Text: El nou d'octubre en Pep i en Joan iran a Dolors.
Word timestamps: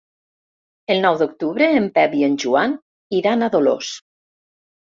El 0.93 1.03
nou 1.03 1.19
d'octubre 1.19 1.67
en 1.81 1.85
Pep 1.99 2.17
i 2.21 2.25
en 2.31 2.39
Joan 2.45 2.75
iran 3.21 3.45
a 3.45 3.51
Dolors. 3.59 3.93